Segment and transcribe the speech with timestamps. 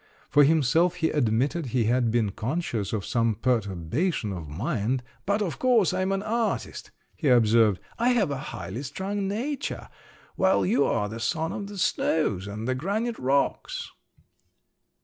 [0.31, 5.59] For himself he admitted he had been conscious of some perturbation of mind, "but, of
[5.59, 9.89] course, I am an artist," he observed; "I have a highly strung nature,
[10.35, 13.91] while you are the son of the snows and the granite rocks."